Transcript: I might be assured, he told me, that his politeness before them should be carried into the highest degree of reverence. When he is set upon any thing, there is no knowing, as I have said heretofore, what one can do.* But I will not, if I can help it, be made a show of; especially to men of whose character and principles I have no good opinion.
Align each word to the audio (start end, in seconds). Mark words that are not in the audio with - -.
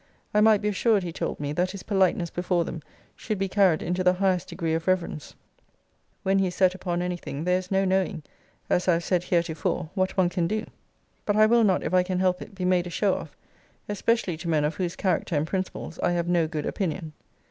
I 0.33 0.41
might 0.41 0.63
be 0.63 0.67
assured, 0.67 1.03
he 1.03 1.11
told 1.13 1.39
me, 1.39 1.53
that 1.53 1.69
his 1.69 1.83
politeness 1.83 2.31
before 2.31 2.65
them 2.65 2.81
should 3.15 3.37
be 3.37 3.47
carried 3.47 3.83
into 3.83 4.03
the 4.03 4.13
highest 4.13 4.47
degree 4.47 4.73
of 4.73 4.87
reverence. 4.87 5.35
When 6.23 6.39
he 6.39 6.47
is 6.47 6.55
set 6.55 6.73
upon 6.73 7.03
any 7.03 7.17
thing, 7.17 7.43
there 7.43 7.59
is 7.59 7.69
no 7.69 7.85
knowing, 7.85 8.23
as 8.67 8.87
I 8.87 8.93
have 8.93 9.03
said 9.03 9.25
heretofore, 9.25 9.91
what 9.93 10.17
one 10.17 10.29
can 10.29 10.47
do.* 10.47 10.65
But 11.23 11.35
I 11.35 11.45
will 11.45 11.63
not, 11.63 11.83
if 11.83 11.93
I 11.93 12.01
can 12.01 12.17
help 12.17 12.41
it, 12.41 12.55
be 12.55 12.65
made 12.65 12.87
a 12.87 12.89
show 12.89 13.13
of; 13.13 13.37
especially 13.87 14.37
to 14.37 14.49
men 14.49 14.63
of 14.65 14.73
whose 14.73 14.95
character 14.95 15.35
and 15.35 15.45
principles 15.45 15.99
I 16.01 16.13
have 16.13 16.27
no 16.27 16.47
good 16.47 16.65
opinion. 16.65 17.13